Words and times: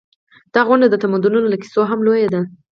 دا 0.53 0.61
غونډ 0.67 0.83
د 0.89 0.95
تمدنونو 1.03 1.47
له 1.53 1.57
کیسو 1.63 1.81
هم 1.89 1.99
لوی 2.05 2.23
دی. 2.33 2.41